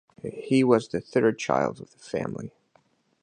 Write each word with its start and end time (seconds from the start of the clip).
He 0.33 0.63
was 0.63 0.87
the 0.87 0.99
third 0.99 1.37
child 1.37 1.79
of 1.79 1.91
the 1.91 1.99
family. 1.99 2.51